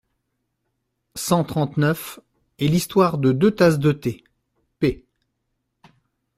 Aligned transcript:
cent 1.13 1.43
trente-neuf) 1.43 2.19
et 2.57 2.67
l'histoire 2.67 3.19
des 3.19 3.35
deux 3.35 3.51
tasses 3.53 3.77
de 3.77 3.91
thé 3.91 4.23
(p. 4.79 5.05